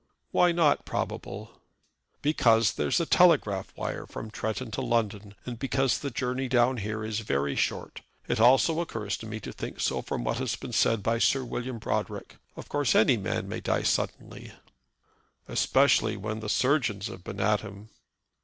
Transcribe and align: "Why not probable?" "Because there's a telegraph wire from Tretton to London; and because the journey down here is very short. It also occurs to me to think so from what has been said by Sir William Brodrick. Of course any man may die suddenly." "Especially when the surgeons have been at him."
"Why 0.31 0.51
not 0.51 0.83
probable?" 0.83 1.61
"Because 2.23 2.71
there's 2.73 2.99
a 2.99 3.05
telegraph 3.05 3.67
wire 3.77 4.07
from 4.07 4.31
Tretton 4.31 4.71
to 4.71 4.81
London; 4.81 5.35
and 5.45 5.59
because 5.59 5.99
the 5.99 6.09
journey 6.09 6.47
down 6.47 6.77
here 6.77 7.03
is 7.03 7.19
very 7.19 7.55
short. 7.55 8.01
It 8.27 8.39
also 8.39 8.79
occurs 8.79 9.15
to 9.17 9.27
me 9.27 9.39
to 9.41 9.53
think 9.53 9.79
so 9.79 10.01
from 10.01 10.23
what 10.23 10.39
has 10.39 10.55
been 10.55 10.73
said 10.73 11.03
by 11.03 11.19
Sir 11.19 11.43
William 11.43 11.77
Brodrick. 11.77 12.37
Of 12.55 12.67
course 12.67 12.95
any 12.95 13.15
man 13.15 13.47
may 13.47 13.59
die 13.59 13.83
suddenly." 13.83 14.53
"Especially 15.47 16.17
when 16.17 16.39
the 16.39 16.49
surgeons 16.49 17.05
have 17.05 17.23
been 17.23 17.39
at 17.39 17.61
him." 17.61 17.89